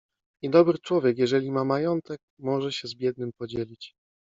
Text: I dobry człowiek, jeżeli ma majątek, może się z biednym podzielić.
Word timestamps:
I 0.41 0.49
dobry 0.49 0.79
człowiek, 0.79 1.17
jeżeli 1.17 1.51
ma 1.51 1.63
majątek, 1.65 2.19
może 2.39 2.71
się 2.71 2.87
z 2.87 2.95
biednym 2.95 3.31
podzielić. 3.33 3.95